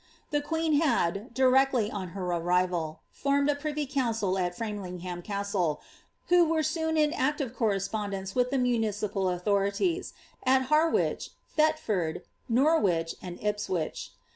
[0.31, 5.79] The queen had, directly on her arrival, formed a privy council at Framlingham Cattle,
[6.29, 13.37] who were soon in active correspondence with the municipal authorities at Harwich, Thetford, Norwich, and
[13.43, 14.09] Ipswich.